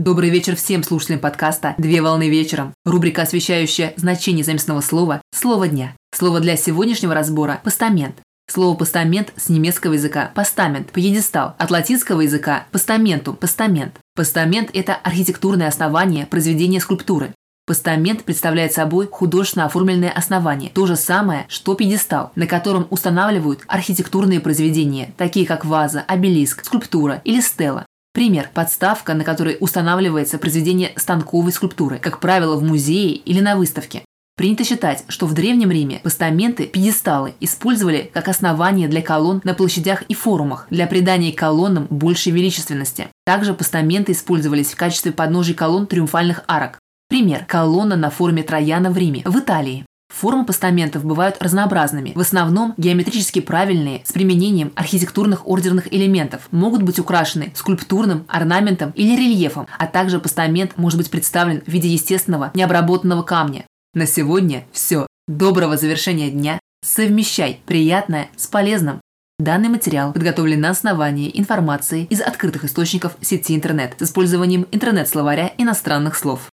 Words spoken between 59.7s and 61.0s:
а также постамент может